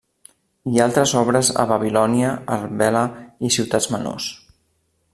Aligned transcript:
I 0.75 0.79
altres 0.85 1.13
obres 1.19 1.51
a 1.63 1.65
Babilònia, 1.73 2.33
Arbela, 2.57 3.05
i 3.49 3.55
ciutats 3.61 3.93
menors. 3.97 4.35